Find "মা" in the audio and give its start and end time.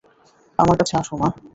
1.17-1.27